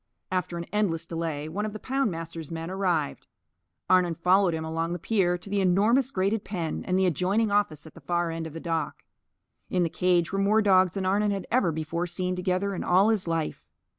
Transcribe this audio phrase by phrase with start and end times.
[0.31, 3.27] After an endless delay, one of the poundmaster's men arrived.
[3.87, 7.85] Arnon followed him along the pier to the enormous grated pen and the adjoining office
[7.85, 9.03] at the far end of the dock.
[9.69, 13.09] In the cage were more dogs than Arnon had ever before seen together in all
[13.09, 13.63] his life.